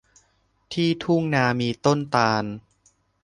[0.73, 2.43] ที่ทุ่งนามีต้นตาล